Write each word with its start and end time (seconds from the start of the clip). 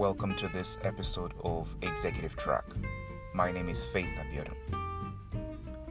Welcome 0.00 0.34
to 0.36 0.48
this 0.48 0.78
episode 0.80 1.34
of 1.44 1.76
Executive 1.82 2.34
Track. 2.34 2.64
My 3.34 3.52
name 3.52 3.68
is 3.68 3.84
Faith 3.84 4.08
Abiodun. 4.18 4.56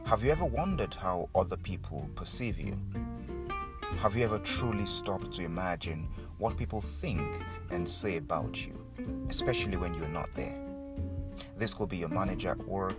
Have 0.04 0.24
you 0.24 0.32
ever 0.32 0.46
wondered 0.46 0.92
how 0.92 1.28
other 1.32 1.56
people 1.56 2.10
perceive 2.16 2.58
you? 2.58 2.76
Have 4.00 4.16
you 4.16 4.24
ever 4.24 4.40
truly 4.40 4.84
stopped 4.84 5.30
to 5.34 5.44
imagine 5.44 6.08
what 6.38 6.56
people 6.56 6.80
think 6.80 7.22
and 7.70 7.88
say 7.88 8.16
about 8.16 8.66
you, 8.66 8.76
especially 9.28 9.76
when 9.76 9.94
you're 9.94 10.08
not 10.08 10.28
there? 10.34 10.60
This 11.56 11.72
could 11.72 11.90
be 11.90 11.98
your 11.98 12.08
manager 12.08 12.48
at 12.48 12.66
work, 12.66 12.98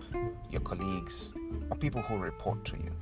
your 0.49 0.61
colleagues, 0.61 1.33
or 1.69 1.75
people 1.75 2.01
who 2.03 2.19
report 2.19 2.63
to 2.63 2.77
you. 2.77 2.95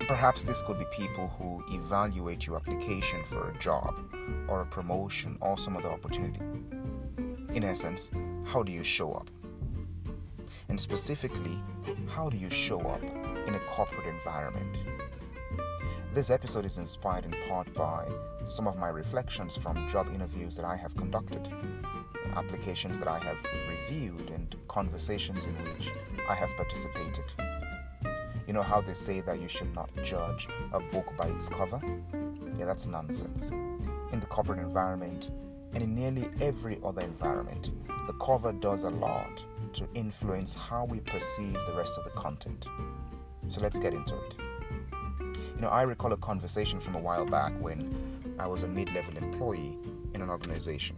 Perhaps 0.00 0.42
this 0.42 0.62
could 0.62 0.80
be 0.80 0.84
people 0.90 1.28
who 1.38 1.62
evaluate 1.76 2.44
your 2.44 2.56
application 2.56 3.22
for 3.22 3.50
a 3.50 3.58
job 3.60 4.00
or 4.48 4.62
a 4.62 4.66
promotion 4.66 5.38
or 5.40 5.56
some 5.56 5.76
other 5.76 5.90
opportunity. 5.90 6.40
In 7.54 7.62
essence, 7.62 8.10
how 8.46 8.64
do 8.64 8.72
you 8.72 8.82
show 8.82 9.12
up? 9.12 9.30
And 10.68 10.80
specifically, 10.80 11.62
how 12.08 12.28
do 12.28 12.36
you 12.36 12.50
show 12.50 12.80
up 12.80 13.00
in 13.46 13.54
a 13.54 13.60
corporate 13.68 14.08
environment? 14.08 14.76
This 16.12 16.30
episode 16.30 16.64
is 16.64 16.78
inspired 16.78 17.24
in 17.26 17.34
part 17.48 17.72
by 17.72 18.08
some 18.44 18.66
of 18.66 18.76
my 18.76 18.88
reflections 18.88 19.56
from 19.56 19.88
job 19.88 20.08
interviews 20.12 20.56
that 20.56 20.64
I 20.64 20.74
have 20.74 20.96
conducted, 20.96 21.48
applications 22.34 22.98
that 22.98 23.06
I 23.06 23.20
have 23.20 23.36
reviewed, 23.68 24.30
and 24.30 24.56
conversations 24.66 25.44
in 25.44 25.54
which 25.54 25.92
I 26.28 26.34
have 26.34 26.50
participated. 26.56 27.24
You 28.48 28.52
know 28.52 28.62
how 28.62 28.80
they 28.80 28.94
say 28.94 29.20
that 29.20 29.40
you 29.40 29.46
should 29.46 29.72
not 29.76 29.90
judge 30.02 30.48
a 30.72 30.80
book 30.80 31.16
by 31.16 31.28
its 31.28 31.48
cover? 31.48 31.80
Yeah, 32.58 32.64
that's 32.64 32.88
nonsense. 32.88 33.52
In 34.12 34.18
the 34.18 34.26
corporate 34.26 34.58
environment 34.58 35.30
and 35.74 35.82
in 35.82 35.94
nearly 35.94 36.28
every 36.40 36.78
other 36.84 37.02
environment, 37.02 37.70
the 38.06 38.12
cover 38.14 38.52
does 38.52 38.84
a 38.84 38.90
lot 38.90 39.44
to 39.72 39.86
influence 39.94 40.54
how 40.54 40.84
we 40.84 41.00
perceive 41.00 41.52
the 41.52 41.74
rest 41.76 41.98
of 41.98 42.04
the 42.04 42.10
content. 42.10 42.66
So 43.48 43.60
let's 43.60 43.80
get 43.80 43.92
into 43.92 44.14
it. 44.14 44.34
You 45.54 45.60
know, 45.60 45.68
I 45.68 45.82
recall 45.82 46.12
a 46.12 46.16
conversation 46.16 46.80
from 46.80 46.94
a 46.94 46.98
while 47.00 47.26
back 47.26 47.52
when 47.60 48.34
I 48.38 48.46
was 48.46 48.62
a 48.62 48.68
mid 48.68 48.92
level 48.94 49.16
employee 49.16 49.76
in 50.14 50.22
an 50.22 50.30
organization. 50.30 50.96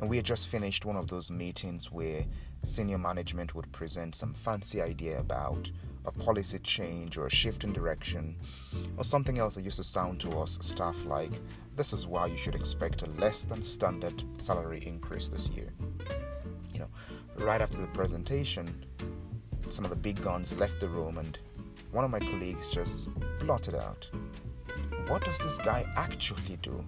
And 0.00 0.10
we 0.10 0.16
had 0.16 0.24
just 0.24 0.48
finished 0.48 0.84
one 0.84 0.96
of 0.96 1.08
those 1.08 1.30
meetings 1.30 1.90
where 1.90 2.24
senior 2.62 2.98
management 2.98 3.54
would 3.54 3.70
present 3.72 4.14
some 4.14 4.34
fancy 4.34 4.82
idea 4.82 5.18
about 5.18 5.70
a 6.04 6.12
policy 6.12 6.58
change 6.58 7.16
or 7.16 7.26
a 7.26 7.30
shift 7.30 7.64
in 7.64 7.72
direction, 7.72 8.36
or 8.96 9.04
something 9.04 9.38
else 9.38 9.54
that 9.54 9.64
used 9.64 9.76
to 9.76 9.84
sound 9.84 10.20
to 10.20 10.30
us 10.38 10.58
stuff 10.60 11.04
like, 11.04 11.32
this 11.76 11.92
is 11.92 12.06
why 12.06 12.26
you 12.26 12.36
should 12.36 12.54
expect 12.54 13.02
a 13.02 13.10
less 13.12 13.44
than 13.44 13.62
standard 13.62 14.22
salary 14.36 14.82
increase 14.86 15.28
this 15.28 15.48
year. 15.48 15.72
You 16.72 16.80
know, 16.80 16.88
right 17.36 17.60
after 17.60 17.78
the 17.78 17.86
presentation, 17.88 18.84
some 19.70 19.84
of 19.84 19.90
the 19.90 19.96
big 19.96 20.20
guns 20.22 20.52
left 20.54 20.80
the 20.80 20.88
room, 20.88 21.18
and 21.18 21.38
one 21.90 22.04
of 22.04 22.10
my 22.10 22.20
colleagues 22.20 22.68
just 22.68 23.08
blotted 23.40 23.74
out, 23.74 24.08
What 25.08 25.24
does 25.24 25.38
this 25.38 25.58
guy 25.58 25.84
actually 25.96 26.58
do? 26.62 26.84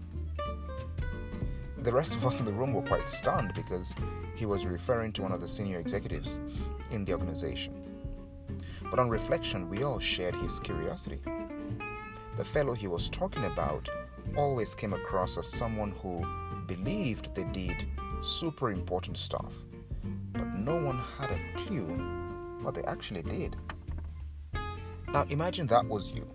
The 1.78 1.92
rest 1.92 2.14
of 2.14 2.26
us 2.26 2.40
in 2.40 2.46
the 2.46 2.52
room 2.52 2.74
were 2.74 2.82
quite 2.82 3.08
stunned 3.08 3.54
because 3.54 3.94
he 4.34 4.44
was 4.44 4.66
referring 4.66 5.12
to 5.12 5.22
one 5.22 5.32
of 5.32 5.40
the 5.40 5.48
senior 5.48 5.78
executives 5.78 6.40
in 6.90 7.04
the 7.04 7.12
organization. 7.12 7.85
But 8.90 8.98
on 8.98 9.08
reflection, 9.08 9.68
we 9.68 9.82
all 9.82 9.98
shared 9.98 10.36
his 10.36 10.60
curiosity. 10.60 11.20
The 12.36 12.44
fellow 12.44 12.74
he 12.74 12.86
was 12.86 13.10
talking 13.10 13.44
about 13.44 13.88
always 14.36 14.74
came 14.74 14.92
across 14.92 15.38
as 15.38 15.46
someone 15.46 15.92
who 16.02 16.24
believed 16.66 17.34
they 17.34 17.44
did 17.44 17.86
super 18.20 18.70
important 18.70 19.16
stuff, 19.16 19.54
but 20.32 20.46
no 20.54 20.76
one 20.76 20.98
had 21.18 21.30
a 21.30 21.40
clue 21.56 21.86
what 22.60 22.74
they 22.74 22.82
actually 22.84 23.22
did. 23.22 23.56
Now 25.08 25.24
imagine 25.30 25.66
that 25.68 25.86
was 25.86 26.12
you, 26.12 26.26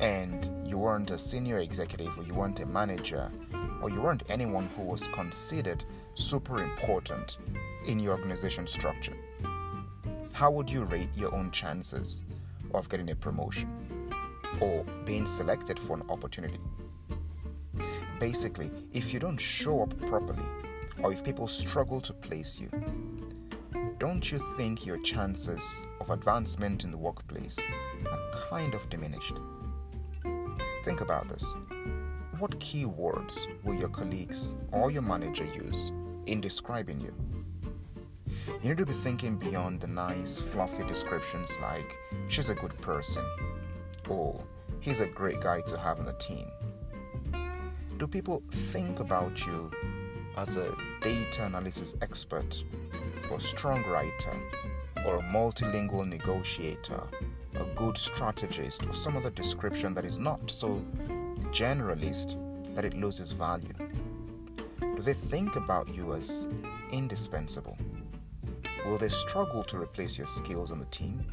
and 0.00 0.66
you 0.66 0.78
weren't 0.78 1.10
a 1.10 1.18
senior 1.18 1.58
executive, 1.58 2.16
or 2.18 2.22
you 2.24 2.34
weren't 2.34 2.60
a 2.60 2.66
manager, 2.66 3.30
or 3.82 3.90
you 3.90 4.00
weren't 4.00 4.22
anyone 4.28 4.70
who 4.76 4.82
was 4.82 5.08
considered 5.08 5.84
super 6.14 6.62
important 6.62 7.38
in 7.86 7.98
your 7.98 8.12
organization 8.12 8.66
structure 8.66 9.16
how 10.34 10.50
would 10.50 10.68
you 10.68 10.82
rate 10.82 11.08
your 11.14 11.32
own 11.32 11.48
chances 11.52 12.24
of 12.74 12.88
getting 12.88 13.08
a 13.10 13.14
promotion 13.14 13.70
or 14.60 14.84
being 15.04 15.26
selected 15.26 15.78
for 15.78 15.96
an 15.96 16.02
opportunity? 16.08 16.58
Basically, 18.18 18.72
if 18.92 19.14
you 19.14 19.20
don't 19.20 19.38
show 19.38 19.84
up 19.84 19.96
properly 20.08 20.42
or 21.00 21.12
if 21.12 21.22
people 21.22 21.46
struggle 21.46 22.00
to 22.00 22.12
place 22.12 22.58
you, 22.58 22.68
don't 23.98 24.32
you 24.32 24.40
think 24.56 24.84
your 24.84 24.98
chances 25.02 25.82
of 26.00 26.10
advancement 26.10 26.82
in 26.82 26.90
the 26.90 26.98
workplace 26.98 27.56
are 28.10 28.48
kind 28.50 28.74
of 28.74 28.90
diminished? 28.90 29.38
Think 30.84 31.00
about 31.00 31.28
this. 31.28 31.46
What 32.40 32.58
keywords 32.58 33.46
will 33.62 33.76
your 33.76 33.88
colleagues 33.88 34.56
or 34.72 34.90
your 34.90 35.02
manager 35.02 35.44
use 35.44 35.92
in 36.26 36.40
describing 36.40 37.00
you? 37.00 37.14
You 38.46 38.70
need 38.70 38.78
to 38.78 38.86
be 38.86 38.92
thinking 38.92 39.36
beyond 39.36 39.80
the 39.80 39.86
nice, 39.86 40.38
fluffy 40.38 40.84
descriptions 40.84 41.56
like, 41.60 41.96
she's 42.28 42.50
a 42.50 42.54
good 42.54 42.78
person, 42.80 43.24
or 44.08 44.42
he's 44.80 45.00
a 45.00 45.06
great 45.06 45.40
guy 45.40 45.60
to 45.62 45.78
have 45.78 45.98
on 45.98 46.04
the 46.04 46.12
team. 46.14 46.46
Do 47.96 48.06
people 48.06 48.42
think 48.50 49.00
about 49.00 49.46
you 49.46 49.70
as 50.36 50.56
a 50.56 50.74
data 51.00 51.46
analysis 51.46 51.94
expert, 52.02 52.62
or 53.30 53.40
strong 53.40 53.82
writer, 53.84 54.34
or 55.06 55.16
a 55.18 55.22
multilingual 55.22 56.06
negotiator, 56.06 57.02
a 57.54 57.64
good 57.76 57.96
strategist, 57.96 58.84
or 58.86 58.92
some 58.92 59.16
other 59.16 59.30
description 59.30 59.94
that 59.94 60.04
is 60.04 60.18
not 60.18 60.50
so 60.50 60.84
generalist 61.50 62.36
that 62.74 62.84
it 62.84 62.94
loses 62.94 63.32
value? 63.32 63.72
Do 64.80 65.02
they 65.02 65.14
think 65.14 65.56
about 65.56 65.94
you 65.94 66.12
as 66.14 66.48
indispensable? 66.90 67.78
Will 68.84 68.98
they 68.98 69.08
struggle 69.08 69.64
to 69.64 69.78
replace 69.78 70.18
your 70.18 70.26
skills 70.26 70.70
on 70.70 70.78
the 70.78 70.86
team? 70.86 71.24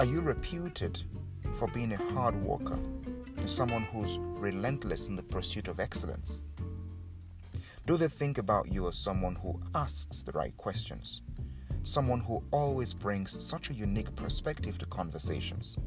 Are 0.00 0.06
you 0.06 0.20
reputed 0.20 1.02
for 1.52 1.68
being 1.68 1.92
a 1.92 2.12
hard 2.12 2.34
worker 2.42 2.78
someone 3.48 3.82
who's 3.84 4.18
relentless 4.18 5.08
in 5.08 5.16
the 5.16 5.22
pursuit 5.22 5.68
of 5.68 5.80
excellence? 5.80 6.42
Do 7.86 7.96
they 7.96 8.08
think 8.08 8.38
about 8.38 8.70
you 8.70 8.86
as 8.88 8.96
someone 8.96 9.34
who 9.36 9.58
asks 9.74 10.22
the 10.22 10.32
right 10.32 10.54
questions? 10.56 11.22
Someone 11.84 12.20
who 12.20 12.42
always 12.50 12.92
brings 12.92 13.42
such 13.42 13.70
a 13.70 13.74
unique 13.74 14.14
perspective 14.14 14.76
to 14.78 14.86
conversations? 14.86 15.78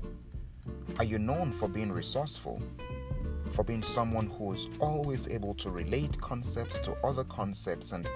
Are 0.98 1.06
you 1.06 1.20
known 1.20 1.52
for 1.52 1.68
being 1.68 1.92
resourceful? 1.92 2.62
For 3.52 3.64
being 3.64 3.84
someone 3.84 4.28
who 4.28 4.54
is 4.54 4.70
always 4.80 5.30
able 5.30 5.54
to 5.56 5.70
relate 5.70 6.20
concepts 6.20 6.80
to 6.80 6.98
other 7.06 7.24
concepts 7.26 7.92
and 7.92 8.10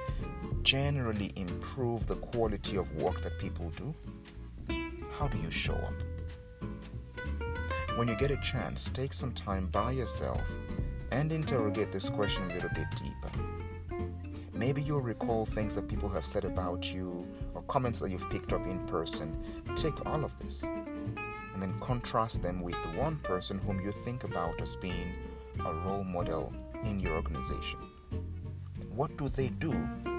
generally 0.65 1.31
improve 1.35 2.07
the 2.07 2.15
quality 2.15 2.75
of 2.75 2.91
work 2.95 3.21
that 3.21 3.37
people 3.37 3.71
do? 3.77 3.93
How 5.17 5.27
do 5.27 5.37
you 5.37 5.51
show 5.51 5.75
up? 5.75 5.93
When 7.97 8.07
you 8.07 8.15
get 8.15 8.31
a 8.31 8.37
chance, 8.37 8.89
take 8.89 9.13
some 9.13 9.31
time 9.31 9.67
by 9.67 9.91
yourself 9.91 10.41
and 11.11 11.31
interrogate 11.31 11.91
this 11.91 12.09
question 12.09 12.49
a 12.49 12.53
little 12.55 12.71
bit 12.73 12.87
deeper. 12.95 13.31
Maybe 14.53 14.81
you'll 14.81 15.01
recall 15.01 15.45
things 15.45 15.75
that 15.75 15.87
people 15.87 16.09
have 16.09 16.25
said 16.25 16.45
about 16.45 16.91
you 16.91 17.27
or 17.53 17.61
comments 17.63 17.99
that 17.99 18.09
you've 18.09 18.27
picked 18.31 18.51
up 18.51 18.65
in 18.65 18.79
person. 18.87 19.37
Take 19.75 20.03
all 20.07 20.25
of 20.25 20.35
this 20.39 20.63
and 20.63 21.61
then 21.61 21.79
contrast 21.79 22.41
them 22.41 22.61
with 22.61 22.75
the 22.81 22.99
one 22.99 23.17
person 23.17 23.59
whom 23.59 23.79
you 23.81 23.91
think 23.91 24.23
about 24.23 24.59
as 24.61 24.75
being 24.75 25.13
a 25.63 25.73
role 25.75 26.03
model 26.03 26.51
in 26.83 26.99
your 26.99 27.13
organization. 27.13 27.79
What 28.95 29.15
do 29.15 29.29
they 29.29 29.49
do 29.49 29.71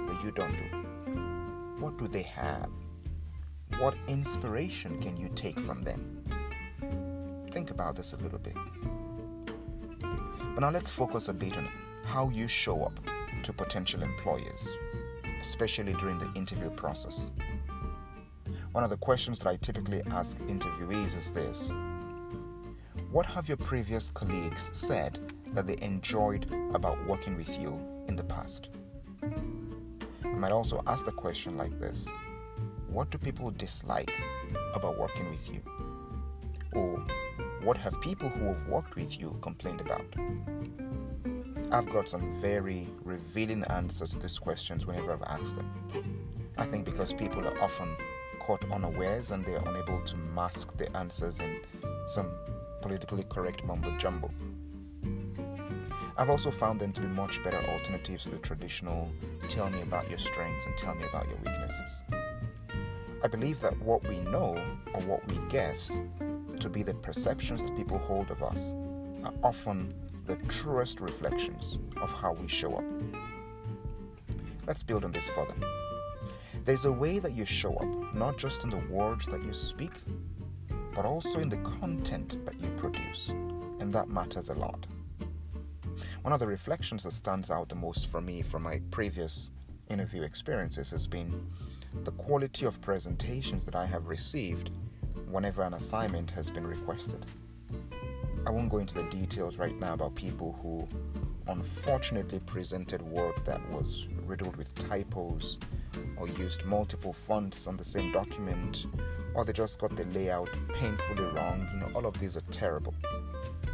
that 0.07 0.23
you 0.23 0.31
don't 0.31 0.53
do? 0.53 1.83
What 1.83 1.99
do 1.99 2.09
they 2.09 2.23
have? 2.23 2.71
What 3.79 3.95
inspiration 4.09 5.01
can 5.03 5.17
you 5.17 5.29
take 5.35 5.59
from 5.61 5.83
them? 5.83 6.25
Think 7.51 7.71
about 7.71 7.97
this 7.97 8.13
a 8.13 8.17
little 8.17 8.39
bit. 8.39 8.57
But 10.55 10.61
now 10.61 10.71
let's 10.71 10.89
focus 10.89 11.29
a 11.29 11.35
bit 11.35 11.57
on 11.57 11.69
how 12.05 12.31
you 12.31 12.49
show 12.49 12.83
up 12.83 12.99
to 13.43 13.53
potential 13.53 14.03
employers, 14.03 14.73
especially 15.41 15.93
during 15.95 16.19
the 16.19 16.33
interview 16.35 16.71
process. 16.71 17.31
One 18.73 18.85
of 18.85 18.91
the 18.91 18.97
questions 18.97 19.39
that 19.39 19.49
I 19.49 19.57
typically 19.57 20.03
ask 20.11 20.39
interviewees 20.41 21.17
is 21.17 21.31
this 21.33 21.73
What 23.11 23.27
have 23.27 23.49
your 23.49 23.57
previous 23.57 24.11
colleagues 24.11 24.71
said 24.73 25.19
that 25.55 25.67
they 25.67 25.77
enjoyed 25.83 26.51
about 26.75 27.07
working 27.07 27.37
with 27.37 27.59
you 27.59 27.79
in 28.09 28.17
the 28.17 28.25
past? 28.25 28.69
I 30.37 30.39
might 30.39 30.53
also 30.53 30.83
ask 30.87 31.07
the 31.07 31.13
question 31.13 31.57
like 31.57 31.81
this 31.81 32.07
What 32.91 33.09
do 33.09 33.17
people 33.17 33.51
dislike 33.53 34.13
about 34.75 34.99
working 34.99 35.31
with 35.31 35.49
you? 35.51 35.63
Or 36.73 37.03
what 37.63 37.79
have 37.79 37.99
people 38.03 38.29
who 38.29 38.49
have 38.49 38.69
worked 38.69 38.97
with 38.97 39.19
you 39.19 39.39
complained 39.41 39.81
about? 39.81 40.05
I've 41.73 41.91
got 41.91 42.11
some 42.11 42.39
very 42.39 42.87
revealing 43.03 43.65
answers 43.71 44.11
to 44.11 44.19
these 44.19 44.39
questions 44.39 44.85
whenever 44.85 45.15
I've 45.15 45.41
asked 45.41 45.57
them. 45.57 45.73
I 46.59 46.67
think 46.67 46.85
because 46.85 47.15
people 47.15 47.49
are 47.49 47.59
often 47.63 47.97
caught 48.39 48.71
unawares 48.71 49.31
and 49.31 49.43
they 49.43 49.55
are 49.55 49.67
unable 49.67 50.03
to 50.03 50.17
mask 50.19 50.77
the 50.77 50.95
answers 50.95 51.41
in 51.41 51.61
some 52.09 52.31
politically 52.83 53.25
correct 53.31 53.65
mumbo 53.65 53.97
jumbo. 53.97 54.31
I've 56.19 56.31
also 56.31 56.51
found 56.51 56.81
them 56.81 56.93
to 56.93 57.01
be 57.01 57.09
much 57.09 57.43
better 57.43 57.59
alternatives 57.69 58.25
to 58.25 58.31
the 58.31 58.39
traditional 58.39 59.11
tell 59.49 59.71
me 59.71 59.83
about 59.83 60.09
your 60.09 60.19
strengths 60.19 60.67
and 60.67 60.77
tell 60.77 60.95
me 60.95 61.05
about 61.09 61.27
your 61.29 61.39
weaknesses. 61.39 62.03
I 63.23 63.29
believe 63.29 63.61
that 63.61 63.79
what 63.81 64.07
we 64.09 64.19
know 64.21 64.57
or 64.95 65.01
what 65.03 65.27
we 65.29 65.39
guess 65.49 65.99
to 66.61 66.69
be 66.69 66.83
the 66.83 66.95
perceptions 66.95 67.63
that 67.63 67.77
people 67.77 67.99
hold 67.99 68.31
of 68.31 68.43
us 68.43 68.75
are 69.25 69.33
often 69.43 69.95
the 70.27 70.37
truest 70.49 71.01
reflections 71.01 71.79
of 72.01 72.13
how 72.13 72.33
we 72.33 72.49
show 72.49 72.75
up. 72.75 72.85
Let's 74.67 74.83
build 74.83 75.05
on 75.05 75.13
this 75.13 75.29
further. 75.29 75.55
There's 76.65 76.85
a 76.85 76.93
way 76.93 77.21
that 77.21 77.33
you 77.33 77.45
show 77.45 77.75
up, 77.75 78.15
not 78.15 78.39
just 78.39 78.65
in 78.65 78.71
the 78.71 78.83
words 78.91 79.27
that 79.27 79.43
you 79.45 79.53
speak, 79.53 79.93
but 80.95 81.05
also 81.05 81.39
in 81.39 81.49
the 81.49 81.59
content 81.59 82.45
that 82.45 82.59
you 82.61 82.69
produce, 82.71 83.29
and 83.79 83.93
that 83.93 84.09
matters 84.09 84.49
a 84.49 84.55
lot. 84.55 84.87
One 86.27 86.33
of 86.33 86.41
the 86.41 86.47
reflections 86.49 87.05
that 87.05 87.13
stands 87.13 87.53
out 87.53 87.69
the 87.69 87.77
most 87.77 88.09
for 88.09 88.21
me 88.21 88.43
from 88.43 88.65
my 88.65 88.81
previous 88.91 89.53
interview 89.91 90.23
experiences 90.23 90.91
has 90.91 91.07
been 91.07 91.47
the 92.03 92.11
quality 92.11 92.67
of 92.67 92.81
presentations 92.81 93.65
that 93.65 93.77
I 93.77 93.87
have 93.87 94.09
received 94.09 94.73
whenever 95.31 95.63
an 95.63 95.75
assignment 95.75 96.29
has 96.33 96.51
been 96.51 96.67
requested. 96.67 97.25
I 98.45 98.51
won't 98.51 98.71
go 98.71 98.79
into 98.79 98.95
the 98.95 99.05
details 99.05 99.57
right 99.57 99.79
now 99.79 99.95
about 99.95 100.17
people 100.17 100.59
who 100.61 100.89
unfortunately 101.47 102.41
presented 102.41 103.03
work 103.03 103.45
that 103.45 103.65
was 103.71 104.09
riddled 104.25 104.57
with 104.57 104.75
typos 104.75 105.59
or 106.17 106.27
used 106.27 106.65
multiple 106.65 107.13
fonts 107.13 107.69
on 107.69 107.77
the 107.77 107.85
same 107.85 108.11
document 108.11 108.87
or 109.35 109.45
they 109.45 109.53
just 109.53 109.79
got 109.79 109.95
the 109.95 110.05
layout 110.07 110.49
painfully 110.73 111.23
wrong. 111.37 111.69
You 111.73 111.79
know, 111.79 111.91
all 111.95 112.05
of 112.05 112.19
these 112.19 112.37
are 112.37 112.45
terrible. 112.51 112.95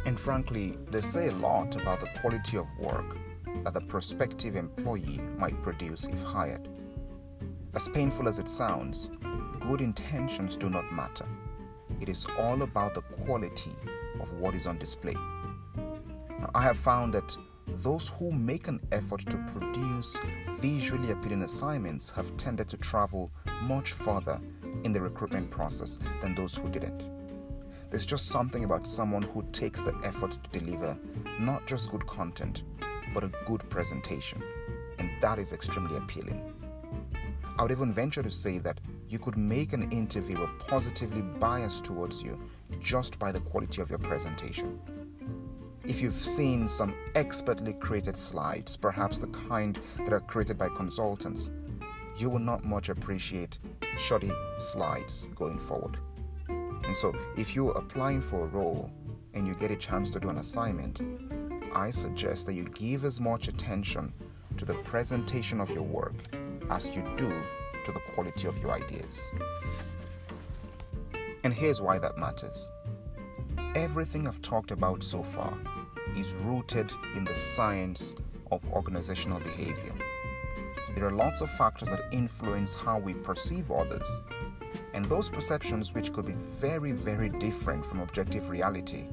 And 0.05 0.19
frankly, 0.19 0.77
they 0.89 1.01
say 1.01 1.27
a 1.27 1.31
lot 1.31 1.75
about 1.75 2.01
the 2.01 2.09
quality 2.19 2.57
of 2.57 2.67
work 2.77 3.17
that 3.63 3.73
the 3.73 3.81
prospective 3.81 4.55
employee 4.55 5.21
might 5.37 5.61
produce 5.61 6.07
if 6.07 6.21
hired. 6.23 6.67
As 7.73 7.87
painful 7.87 8.27
as 8.27 8.37
it 8.37 8.49
sounds, 8.49 9.09
good 9.61 9.81
intentions 9.81 10.57
do 10.57 10.69
not 10.69 10.91
matter. 10.91 11.25
It 12.01 12.09
is 12.09 12.25
all 12.37 12.61
about 12.63 12.95
the 12.95 13.01
quality 13.01 13.75
of 14.19 14.33
what 14.33 14.55
is 14.55 14.67
on 14.67 14.77
display. 14.77 15.15
Now, 15.73 16.49
I 16.53 16.61
have 16.61 16.77
found 16.77 17.13
that 17.13 17.35
those 17.67 18.09
who 18.09 18.31
make 18.31 18.67
an 18.67 18.81
effort 18.91 19.21
to 19.21 19.37
produce 19.53 20.17
visually 20.59 21.11
appealing 21.11 21.43
assignments 21.43 22.09
have 22.11 22.35
tended 22.35 22.67
to 22.69 22.77
travel 22.77 23.31
much 23.61 23.93
further 23.93 24.39
in 24.83 24.91
the 24.91 25.01
recruitment 25.01 25.49
process 25.49 25.97
than 26.21 26.35
those 26.35 26.55
who 26.55 26.67
didn't. 26.69 27.12
There's 27.93 28.05
just 28.07 28.29
something 28.29 28.63
about 28.63 28.87
someone 28.87 29.21
who 29.21 29.43
takes 29.51 29.83
the 29.83 29.93
effort 30.03 30.31
to 30.31 30.59
deliver 30.59 30.97
not 31.39 31.67
just 31.67 31.91
good 31.91 32.07
content, 32.07 32.63
but 33.13 33.23
a 33.23 33.31
good 33.45 33.69
presentation, 33.69 34.41
and 34.97 35.11
that 35.21 35.37
is 35.37 35.53
extremely 35.53 35.97
appealing. 35.97 36.55
I 37.55 37.61
would 37.61 37.69
even 37.69 37.93
venture 37.93 38.23
to 38.23 38.31
say 38.31 38.57
that 38.57 38.81
you 39.07 39.19
could 39.19 39.37
make 39.37 39.73
an 39.73 39.91
interviewer 39.91 40.49
positively 40.57 41.21
biased 41.21 41.83
towards 41.83 42.23
you 42.23 42.41
just 42.81 43.19
by 43.19 43.31
the 43.31 43.41
quality 43.41 43.79
of 43.79 43.91
your 43.91 43.99
presentation. 43.99 44.79
If 45.85 46.01
you've 46.01 46.15
seen 46.15 46.67
some 46.67 46.95
expertly 47.13 47.73
created 47.73 48.15
slides, 48.15 48.75
perhaps 48.75 49.19
the 49.19 49.27
kind 49.27 49.79
that 49.99 50.13
are 50.13 50.19
created 50.19 50.57
by 50.57 50.69
consultants, 50.69 51.51
you 52.17 52.31
will 52.31 52.39
not 52.39 52.65
much 52.65 52.89
appreciate 52.89 53.59
shoddy 53.99 54.31
slides 54.57 55.27
going 55.35 55.59
forward. 55.59 55.99
And 56.93 56.97
so, 56.99 57.11
if 57.35 57.55
you're 57.55 57.71
applying 57.71 58.21
for 58.21 58.43
a 58.43 58.45
role 58.45 58.91
and 59.33 59.47
you 59.47 59.55
get 59.55 59.71
a 59.71 59.75
chance 59.75 60.11
to 60.11 60.19
do 60.19 60.29
an 60.29 60.37
assignment, 60.37 61.01
I 61.73 61.89
suggest 61.89 62.45
that 62.45 62.53
you 62.53 62.65
give 62.65 63.03
as 63.03 63.19
much 63.19 63.47
attention 63.47 64.13
to 64.57 64.63
the 64.63 64.75
presentation 64.75 65.59
of 65.59 65.71
your 65.71 65.81
work 65.81 66.13
as 66.69 66.95
you 66.95 67.01
do 67.17 67.33
to 67.85 67.91
the 67.91 67.99
quality 68.13 68.47
of 68.47 68.59
your 68.59 68.73
ideas. 68.73 69.27
And 71.43 71.51
here's 71.51 71.81
why 71.81 71.97
that 71.97 72.19
matters 72.19 72.69
everything 73.73 74.27
I've 74.27 74.43
talked 74.43 74.69
about 74.69 75.01
so 75.01 75.23
far 75.23 75.57
is 76.15 76.33
rooted 76.45 76.93
in 77.15 77.25
the 77.25 77.33
science 77.33 78.13
of 78.51 78.61
organizational 78.71 79.39
behavior. 79.39 79.93
There 80.93 81.07
are 81.07 81.09
lots 81.09 81.41
of 81.41 81.49
factors 81.49 81.89
that 81.89 82.13
influence 82.13 82.75
how 82.75 82.99
we 82.99 83.15
perceive 83.15 83.71
others, 83.71 84.21
and 84.93 85.05
those 85.05 85.29
perceptions, 85.29 85.93
which 85.93 86.13
could 86.13 86.25
be 86.25 86.33
very, 86.33 86.91
very 86.91 87.29
different 87.29 87.85
from 87.85 87.99
objective 87.99 88.49
reality, 88.49 89.05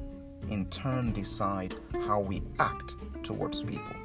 in 0.49 0.65
turn 0.69 1.13
decide 1.13 1.75
how 2.05 2.19
we 2.19 2.41
act 2.59 2.95
towards 3.23 3.63
people 3.63 3.95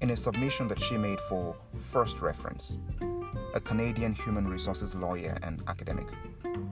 in 0.00 0.10
a 0.10 0.16
submission 0.16 0.68
that 0.68 0.78
she 0.78 0.96
made 0.96 1.20
for 1.20 1.56
First 1.76 2.20
Reference, 2.20 2.78
a 3.54 3.60
Canadian 3.60 4.14
human 4.14 4.46
resources 4.46 4.94
lawyer 4.94 5.36
and 5.42 5.62
academic, 5.66 6.06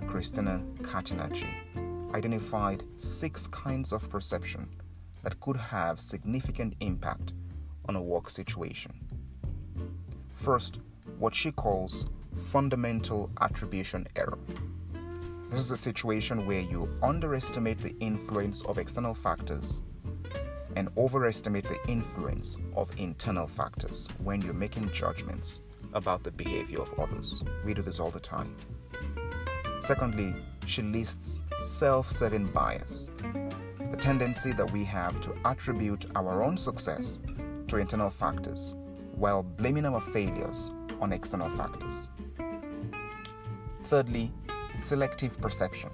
Christina 0.06 0.62
Catenacci, 0.82 2.14
identified 2.14 2.84
six 2.96 3.48
kinds 3.48 3.92
of 3.92 4.08
perception 4.08 4.68
that 5.24 5.40
could 5.40 5.56
have 5.56 5.98
significant 5.98 6.76
impact 6.80 7.32
on 7.88 7.96
a 7.96 8.02
work 8.02 8.30
situation. 8.30 8.92
First, 10.36 10.78
what 11.18 11.34
she 11.34 11.50
calls 11.50 12.06
fundamental 12.36 13.30
attribution 13.40 14.06
error. 14.16 14.38
This 15.50 15.60
is 15.60 15.70
a 15.70 15.76
situation 15.76 16.46
where 16.46 16.60
you 16.60 16.88
underestimate 17.02 17.80
the 17.80 17.96
influence 18.00 18.62
of 18.62 18.78
external 18.78 19.14
factors 19.14 19.82
and 20.76 20.88
overestimate 20.96 21.64
the 21.64 21.78
influence 21.88 22.56
of 22.74 22.90
internal 22.98 23.46
factors 23.46 24.08
when 24.22 24.42
you're 24.42 24.52
making 24.52 24.90
judgments 24.90 25.60
about 25.94 26.22
the 26.22 26.30
behavior 26.30 26.80
of 26.80 26.92
others. 27.00 27.42
We 27.64 27.74
do 27.74 27.82
this 27.82 27.98
all 27.98 28.10
the 28.10 28.20
time. 28.20 28.54
Secondly, 29.80 30.34
she 30.66 30.82
lists 30.82 31.42
self 31.64 32.10
serving 32.10 32.46
bias, 32.46 33.10
the 33.90 33.96
tendency 33.96 34.52
that 34.52 34.70
we 34.72 34.84
have 34.84 35.20
to 35.22 35.34
attribute 35.44 36.06
our 36.14 36.42
own 36.42 36.58
success 36.58 37.20
to 37.68 37.76
internal 37.76 38.10
factors 38.10 38.74
while 39.14 39.42
blaming 39.42 39.86
our 39.86 40.00
failures 40.00 40.70
on 41.00 41.12
external 41.12 41.48
factors. 41.48 42.08
Thirdly, 43.86 44.32
selective 44.80 45.40
perception 45.40 45.90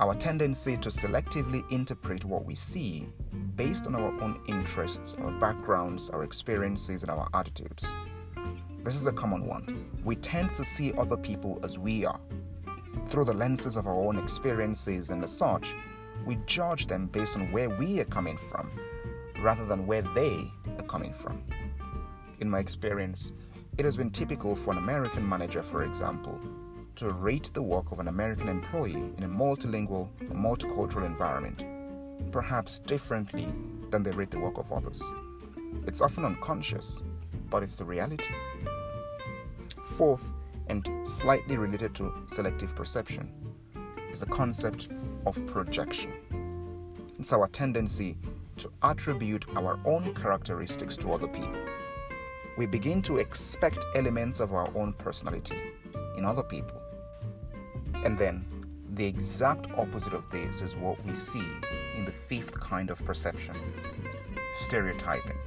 our 0.00 0.16
tendency 0.16 0.76
to 0.76 0.88
selectively 0.88 1.62
interpret 1.70 2.24
what 2.24 2.44
we 2.44 2.56
see 2.56 3.08
based 3.54 3.86
on 3.86 3.94
our 3.94 4.20
own 4.20 4.40
interests, 4.48 5.14
our 5.22 5.30
backgrounds, 5.38 6.10
our 6.10 6.24
experiences, 6.24 7.02
and 7.02 7.10
our 7.12 7.28
attitudes. 7.34 7.86
This 8.82 8.96
is 8.96 9.06
a 9.06 9.12
common 9.12 9.46
one. 9.46 9.88
We 10.02 10.16
tend 10.16 10.56
to 10.56 10.64
see 10.64 10.92
other 10.94 11.16
people 11.16 11.60
as 11.62 11.78
we 11.78 12.04
are. 12.04 12.20
Through 13.10 13.26
the 13.26 13.34
lenses 13.34 13.76
of 13.76 13.86
our 13.86 13.94
own 13.94 14.18
experiences 14.18 15.10
and 15.10 15.22
as 15.22 15.30
such, 15.30 15.76
we 16.26 16.36
judge 16.46 16.88
them 16.88 17.06
based 17.06 17.36
on 17.36 17.52
where 17.52 17.70
we 17.70 18.00
are 18.00 18.06
coming 18.06 18.38
from 18.50 18.72
rather 19.40 19.64
than 19.64 19.86
where 19.86 20.02
they 20.02 20.50
are 20.78 20.86
coming 20.88 21.12
from. 21.12 21.44
In 22.40 22.50
my 22.50 22.58
experience, 22.58 23.30
it 23.78 23.84
has 23.84 23.96
been 23.96 24.10
typical 24.10 24.54
for 24.54 24.72
an 24.72 24.78
American 24.78 25.26
manager, 25.26 25.62
for 25.62 25.84
example, 25.84 26.38
to 26.96 27.10
rate 27.10 27.50
the 27.54 27.62
work 27.62 27.90
of 27.90 28.00
an 28.00 28.08
American 28.08 28.48
employee 28.48 29.12
in 29.16 29.22
a 29.22 29.28
multilingual 29.28 30.08
or 30.20 30.36
multicultural 30.36 31.06
environment, 31.06 31.64
perhaps 32.30 32.78
differently 32.78 33.46
than 33.90 34.02
they 34.02 34.10
rate 34.10 34.30
the 34.30 34.38
work 34.38 34.58
of 34.58 34.70
others. 34.70 35.02
It's 35.86 36.02
often 36.02 36.24
unconscious, 36.24 37.02
but 37.48 37.62
it's 37.62 37.76
the 37.76 37.84
reality. 37.84 38.34
Fourth, 39.84 40.32
and 40.68 40.88
slightly 41.08 41.56
related 41.56 41.94
to 41.94 42.12
selective 42.26 42.76
perception, 42.76 43.32
is 44.10 44.20
the 44.20 44.26
concept 44.26 44.88
of 45.24 45.44
projection. 45.46 46.12
It's 47.18 47.32
our 47.32 47.48
tendency 47.48 48.18
to 48.58 48.70
attribute 48.82 49.46
our 49.56 49.78
own 49.86 50.14
characteristics 50.14 50.98
to 50.98 51.12
other 51.12 51.28
people. 51.28 51.56
We 52.56 52.66
begin 52.66 53.02
to 53.02 53.16
expect 53.16 53.78
elements 53.94 54.40
of 54.40 54.52
our 54.52 54.70
own 54.76 54.92
personality 54.94 55.56
in 56.16 56.24
other 56.24 56.42
people. 56.42 56.80
And 58.04 58.18
then 58.18 58.44
the 58.94 59.06
exact 59.06 59.70
opposite 59.78 60.12
of 60.12 60.28
this 60.30 60.60
is 60.60 60.76
what 60.76 61.02
we 61.04 61.14
see 61.14 61.46
in 61.96 62.04
the 62.04 62.12
fifth 62.12 62.58
kind 62.60 62.90
of 62.90 63.04
perception 63.04 63.56
stereotyping. 64.54 65.38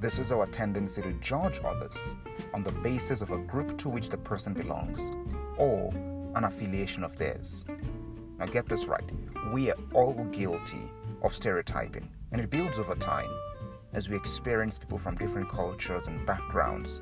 This 0.00 0.18
is 0.18 0.32
our 0.32 0.46
tendency 0.46 1.02
to 1.02 1.12
judge 1.14 1.60
others 1.64 2.14
on 2.52 2.62
the 2.62 2.72
basis 2.72 3.22
of 3.22 3.30
a 3.30 3.38
group 3.38 3.78
to 3.78 3.88
which 3.88 4.10
the 4.10 4.18
person 4.18 4.52
belongs 4.52 5.10
or 5.56 5.90
an 6.34 6.44
affiliation 6.44 7.04
of 7.04 7.16
theirs. 7.16 7.64
Now, 8.38 8.46
get 8.46 8.66
this 8.66 8.86
right 8.86 9.10
we 9.52 9.70
are 9.70 9.76
all 9.94 10.12
guilty 10.30 10.82
of 11.22 11.34
stereotyping, 11.34 12.08
and 12.30 12.40
it 12.40 12.50
builds 12.50 12.78
over 12.78 12.94
time. 12.94 13.28
As 13.92 14.08
we 14.08 14.16
experience 14.16 14.78
people 14.78 14.98
from 14.98 15.16
different 15.16 15.48
cultures 15.48 16.06
and 16.06 16.24
backgrounds, 16.24 17.00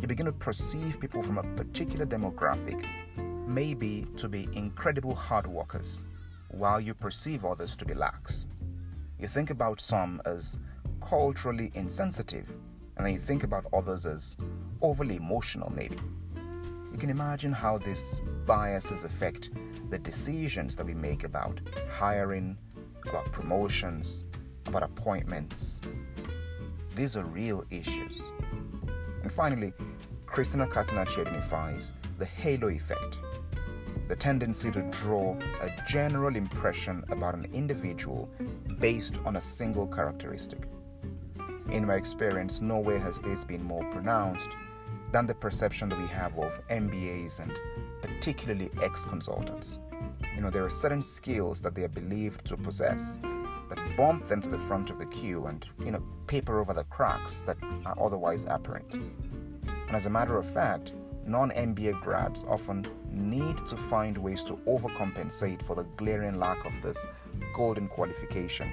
you 0.00 0.08
begin 0.08 0.26
to 0.26 0.32
perceive 0.32 0.98
people 0.98 1.22
from 1.22 1.38
a 1.38 1.42
particular 1.56 2.06
demographic 2.06 2.84
maybe 3.50 4.04
to 4.16 4.28
be 4.28 4.48
incredible 4.52 5.14
hard 5.14 5.46
workers, 5.46 6.04
while 6.48 6.80
you 6.80 6.94
perceive 6.94 7.44
others 7.44 7.76
to 7.76 7.84
be 7.84 7.94
lax. 7.94 8.46
You 9.18 9.26
think 9.26 9.50
about 9.50 9.80
some 9.80 10.22
as 10.24 10.58
culturally 11.00 11.72
insensitive, 11.74 12.48
and 12.96 13.04
then 13.04 13.12
you 13.12 13.18
think 13.18 13.42
about 13.42 13.66
others 13.72 14.06
as 14.06 14.36
overly 14.80 15.16
emotional, 15.16 15.70
maybe. 15.74 15.98
You 16.92 16.98
can 16.98 17.10
imagine 17.10 17.52
how 17.52 17.78
these 17.78 18.20
biases 18.46 19.04
affect 19.04 19.50
the 19.90 19.98
decisions 19.98 20.76
that 20.76 20.86
we 20.86 20.94
make 20.94 21.24
about 21.24 21.60
hiring, 21.90 22.56
about 23.08 23.32
promotions, 23.32 24.24
about 24.66 24.82
appointments. 24.82 25.80
These 26.94 27.16
are 27.16 27.24
real 27.24 27.64
issues. 27.70 28.20
And 29.22 29.32
finally, 29.32 29.72
Christina 30.26 30.66
Catenacci 30.66 31.26
identifies 31.26 31.92
the 32.18 32.24
halo 32.24 32.68
effect, 32.68 33.18
the 34.08 34.16
tendency 34.16 34.70
to 34.70 34.82
draw 34.90 35.36
a 35.60 35.70
general 35.88 36.36
impression 36.36 37.04
about 37.10 37.34
an 37.34 37.48
individual 37.52 38.28
based 38.78 39.18
on 39.24 39.36
a 39.36 39.40
single 39.40 39.86
characteristic. 39.86 40.68
In 41.70 41.86
my 41.86 41.94
experience, 41.94 42.60
nowhere 42.60 42.98
has 42.98 43.20
this 43.20 43.44
been 43.44 43.62
more 43.62 43.84
pronounced 43.90 44.50
than 45.12 45.26
the 45.26 45.34
perception 45.34 45.88
that 45.88 45.98
we 45.98 46.06
have 46.08 46.36
of 46.38 46.66
MBAs 46.68 47.40
and 47.40 47.58
particularly 48.02 48.70
ex 48.82 49.06
consultants. 49.06 49.78
You 50.34 50.42
know, 50.42 50.50
there 50.50 50.64
are 50.64 50.70
certain 50.70 51.02
skills 51.02 51.60
that 51.60 51.74
they 51.74 51.84
are 51.84 51.88
believed 51.88 52.44
to 52.46 52.56
possess 52.56 53.18
bump 54.00 54.24
them 54.24 54.40
to 54.40 54.48
the 54.48 54.56
front 54.56 54.88
of 54.88 54.98
the 54.98 55.04
queue 55.04 55.44
and, 55.44 55.66
you 55.84 55.90
know, 55.90 56.02
paper 56.26 56.58
over 56.58 56.72
the 56.72 56.84
cracks 56.84 57.42
that 57.42 57.58
are 57.84 57.94
otherwise 58.00 58.46
apparent. 58.48 58.90
And 58.94 59.90
as 59.90 60.06
a 60.06 60.10
matter 60.10 60.38
of 60.38 60.50
fact, 60.50 60.94
non 61.26 61.50
MBA 61.50 62.00
grads 62.00 62.42
often 62.48 62.86
need 63.10 63.58
to 63.66 63.76
find 63.76 64.16
ways 64.16 64.42
to 64.44 64.54
overcompensate 64.66 65.60
for 65.60 65.76
the 65.76 65.82
glaring 65.98 66.38
lack 66.38 66.64
of 66.64 66.72
this 66.80 67.06
golden 67.54 67.88
qualification 67.88 68.72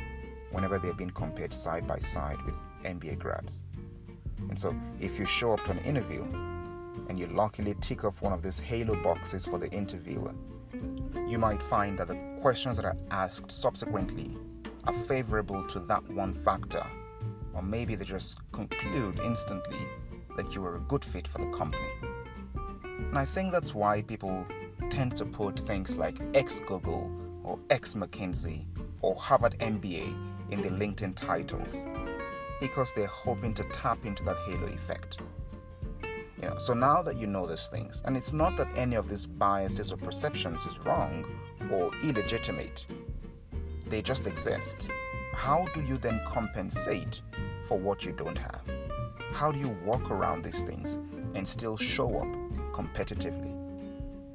whenever 0.52 0.80
they're 0.80 0.94
being 0.94 1.10
compared 1.10 1.54
side 1.54 1.86
by 1.86 2.00
side 2.00 2.42
with 2.46 2.56
MBA 2.86 3.20
grads. 3.20 3.64
And 4.48 4.58
so, 4.58 4.74
if 5.02 5.20
you 5.20 5.26
show 5.26 5.52
up 5.52 5.66
to 5.66 5.72
an 5.72 5.80
interview 5.80 6.24
and 7.10 7.20
you 7.20 7.28
luckily 7.28 7.76
tick 7.82 8.06
off 8.06 8.22
one 8.22 8.32
of 8.32 8.42
these 8.42 8.62
halo 8.62 8.96
boxes 9.04 9.46
for 9.46 9.58
the 9.58 9.70
interviewer, 9.74 10.34
you 11.28 11.38
might 11.38 11.62
find 11.62 12.00
that 12.00 12.08
the 12.08 12.18
questions 12.40 12.78
that 12.78 12.86
are 12.86 12.96
asked 13.12 13.52
subsequently 13.52 14.38
are 14.88 14.94
favorable 14.94 15.68
to 15.68 15.80
that 15.80 16.10
one 16.12 16.34
factor, 16.34 16.86
or 17.54 17.62
maybe 17.62 17.96
they 17.96 18.06
just 18.06 18.40
conclude 18.54 19.20
instantly 19.20 19.80
that 20.38 20.56
you 20.56 20.66
are 20.66 20.78
a 20.78 20.80
good 20.82 21.04
fit 21.04 21.28
for 21.28 21.40
the 21.40 21.52
company. 21.52 21.92
And 22.54 23.18
I 23.18 23.26
think 23.26 23.52
that's 23.52 23.76
why 23.76 24.02
people 24.02 24.48
tend 24.90 25.16
to 25.18 25.26
put 25.26 25.60
things 25.60 25.98
like 25.98 26.16
ex 26.34 26.62
Google 26.62 27.12
or 27.44 27.60
ex 27.70 27.96
McKinsey 27.96 28.66
or 29.02 29.14
Harvard 29.16 29.60
MBA 29.60 30.16
in 30.52 30.62
the 30.62 30.70
LinkedIn 30.70 31.16
titles 31.16 31.86
because 32.62 32.94
they're 32.94 33.08
hoping 33.08 33.54
to 33.56 33.64
tap 33.74 34.06
into 34.06 34.24
that 34.24 34.38
halo 34.46 34.68
effect. 34.68 35.20
You 36.42 36.50
know, 36.50 36.58
so 36.60 36.74
now 36.74 37.02
that 37.02 37.18
you 37.18 37.28
know 37.28 37.46
these 37.46 37.68
things, 37.68 38.02
and 38.06 38.16
it's 38.16 38.32
not 38.32 38.56
that 38.58 38.68
any 38.78 38.96
of 38.96 39.10
these 39.10 39.26
biases 39.26 39.92
or 39.92 39.98
perceptions 39.98 40.66
is 40.66 40.80
wrong 40.80 41.26
or 41.72 41.92
illegitimate, 42.04 42.86
they 43.90 44.02
just 44.02 44.28
exist. 44.28 44.90
How 45.34 45.66
do 45.74 45.82
you 45.82 45.98
then 45.98 46.22
compensate 46.28 47.22
for 47.64 47.78
what 47.78 48.04
you 48.06 48.12
don't 48.12 48.38
have? 48.38 48.64
How 49.34 49.52
do 49.52 49.60
you 49.60 49.70
walk 49.86 50.10
around 50.10 50.44
these 50.44 50.64
things 50.64 50.96
and 51.36 51.48
still 51.48 51.78
show 51.78 52.18
up 52.18 52.28
competitively? 52.72 53.56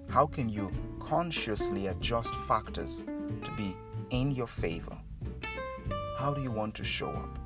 How 0.09 0.27
can 0.27 0.49
you 0.49 0.71
consciously 1.01 1.89
adjust 1.89 2.35
factors 2.35 3.05
to 3.45 3.51
be 3.57 3.77
in 4.11 4.31
your 4.31 4.47
favor? 4.47 4.97
How 6.17 6.33
do 6.33 6.43
you 6.43 6.51
want 6.51 6.75
to 6.77 6.85
show 6.85 7.09
up? 7.09 7.39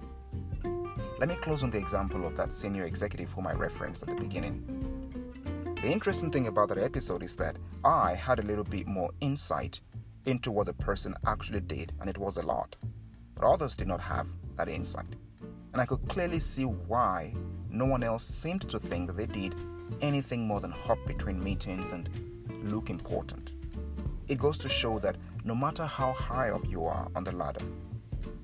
Let 1.19 1.29
me 1.29 1.37
close 1.37 1.63
on 1.63 1.71
the 1.71 1.79
example 1.79 2.27
of 2.27 2.37
that 2.37 2.53
senior 2.53 2.85
executive 2.85 3.33
whom 3.33 3.47
I 3.47 3.53
referenced 3.53 4.03
at 4.03 4.09
the 4.09 4.17
beginning. 4.17 4.63
The 5.81 5.91
interesting 5.91 6.31
thing 6.31 6.49
about 6.49 6.69
that 6.71 6.79
episode 6.79 7.23
is 7.23 7.37
that 7.37 7.57
I 7.85 8.15
had 8.15 8.39
a 8.39 8.43
little 8.43 8.65
bit 8.65 8.87
more 8.87 9.11
insight 9.21 9.81
into 10.27 10.51
what 10.51 10.67
the 10.67 10.75
person 10.75 11.15
actually 11.27 11.61
did, 11.61 11.93
and 12.01 12.11
it 12.11 12.19
was 12.19 12.37
a 12.37 12.43
lot. 12.43 12.77
But 13.35 13.45
others 13.45 13.77
did 13.77 13.89
not 13.89 14.01
have 14.01 14.27
that 14.57 14.69
insight. 14.69 15.17
And 15.73 15.81
I 15.81 15.87
could 15.87 16.07
clearly 16.09 16.39
see 16.39 16.65
why 16.65 17.35
no 17.71 17.85
one 17.85 18.03
else 18.03 18.25
seemed 18.25 18.69
to 18.69 18.79
think 18.79 19.09
that 19.09 19.17
they 19.17 19.27
did 19.27 19.55
anything 20.01 20.47
more 20.47 20.61
than 20.61 20.71
hop 20.71 20.99
between 21.07 21.43
meetings 21.43 21.93
and 21.93 22.09
look 22.65 22.91
important. 22.91 23.53
It 24.29 24.39
goes 24.39 24.59
to 24.59 24.69
show 24.69 24.99
that 25.01 25.17
no 25.45 25.55
matter 25.55 25.87
how 25.87 26.13
high 26.13 26.51
up 26.51 26.67
you 26.69 26.85
are 26.85 27.09
on 27.15 27.25
the 27.25 27.33
ladder, 27.33 27.65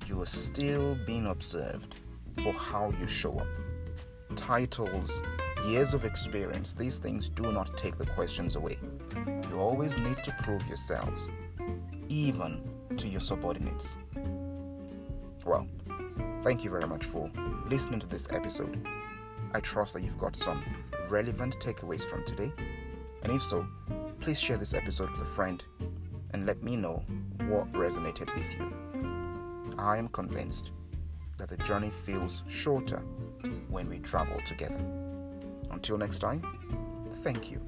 you 0.07 0.21
are 0.21 0.27
still 0.27 0.97
being 1.05 1.27
observed 1.27 1.95
for 2.41 2.53
how 2.53 2.93
you 2.99 3.07
show 3.07 3.39
up. 3.39 3.47
Titles, 4.35 5.21
years 5.67 5.93
of 5.93 6.05
experience, 6.05 6.73
these 6.73 6.99
things 6.99 7.29
do 7.29 7.51
not 7.51 7.77
take 7.77 7.97
the 7.97 8.05
questions 8.05 8.55
away. 8.55 8.77
You 9.49 9.59
always 9.59 9.97
need 9.97 10.17
to 10.23 10.35
prove 10.43 10.65
yourselves, 10.67 11.29
even 12.09 12.61
to 12.97 13.07
your 13.07 13.21
subordinates. 13.21 13.97
Well, 15.45 15.67
thank 16.41 16.63
you 16.63 16.69
very 16.69 16.87
much 16.87 17.05
for 17.05 17.29
listening 17.67 17.99
to 17.99 18.07
this 18.07 18.27
episode. 18.31 18.87
I 19.53 19.59
trust 19.59 19.93
that 19.93 20.03
you've 20.03 20.17
got 20.17 20.35
some 20.35 20.63
relevant 21.09 21.59
takeaways 21.59 22.03
from 22.03 22.25
today. 22.25 22.51
And 23.23 23.31
if 23.31 23.43
so, 23.43 23.67
please 24.19 24.39
share 24.39 24.57
this 24.57 24.73
episode 24.73 25.11
with 25.11 25.21
a 25.21 25.25
friend 25.25 25.63
and 26.31 26.45
let 26.45 26.63
me 26.63 26.75
know 26.75 27.03
what 27.47 27.71
resonated 27.73 28.33
with 28.35 28.53
you. 28.53 28.73
I 29.77 29.97
am 29.97 30.07
convinced 30.09 30.71
that 31.37 31.49
the 31.49 31.57
journey 31.57 31.89
feels 31.89 32.43
shorter 32.47 33.01
when 33.69 33.89
we 33.89 33.99
travel 33.99 34.39
together. 34.47 34.79
Until 35.71 35.97
next 35.97 36.19
time, 36.19 36.41
thank 37.23 37.51
you 37.51 37.59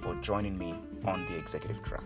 for 0.00 0.14
joining 0.16 0.56
me 0.56 0.74
on 1.04 1.26
the 1.26 1.36
executive 1.36 1.82
track. 1.82 2.04